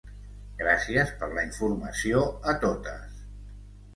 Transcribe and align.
Gràcies 0.61 1.11
per 1.19 1.27
la 1.33 1.43
informació 1.49 2.23
a 2.53 2.57
totes. 2.65 3.23